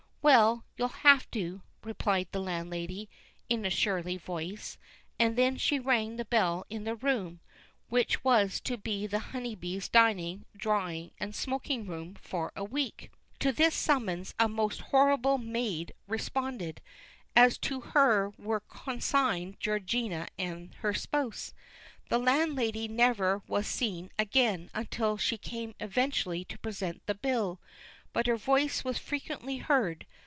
"Well, 0.23 0.63
you'll 0.77 0.85
have 0.89 1.31
to," 1.31 1.63
replied 1.83 2.27
the 2.31 2.39
landlady, 2.43 3.09
in 3.49 3.65
a 3.65 3.71
surly 3.71 4.17
voice, 4.17 4.77
and 5.17 5.35
then 5.35 5.57
she 5.57 5.79
rang 5.79 6.15
the 6.15 6.25
bell 6.25 6.63
in 6.69 6.83
the 6.83 6.93
room, 6.93 7.39
which 7.89 8.23
was 8.23 8.61
to 8.61 8.77
be 8.77 9.07
the 9.07 9.17
Honeybee's 9.17 9.89
dining, 9.89 10.45
drawing, 10.55 11.09
and 11.17 11.33
smoking 11.35 11.87
room 11.87 12.13
for 12.21 12.51
a 12.55 12.63
week. 12.63 13.09
To 13.39 13.51
this 13.51 13.73
summons 13.73 14.35
a 14.37 14.47
most 14.47 14.81
horrible 14.81 15.39
"maid" 15.39 15.91
responded, 16.07 16.81
and 17.35 17.59
to 17.63 17.81
her 17.81 18.31
were 18.37 18.59
consigned 18.59 19.59
Georgina 19.59 20.27
and 20.37 20.75
her 20.75 20.93
spouse. 20.93 21.55
The 22.09 22.19
landlady 22.19 22.87
never 22.87 23.41
was 23.47 23.65
seen 23.65 24.11
again 24.19 24.69
until 24.75 25.17
she 25.17 25.39
came 25.39 25.73
eventually 25.79 26.45
to 26.45 26.59
present 26.59 27.03
the 27.07 27.15
bill; 27.15 27.59
but 28.13 28.27
her 28.27 28.35
voice 28.35 28.83
was 28.83 28.97
frequently 28.97 29.55
heard. 29.55 30.05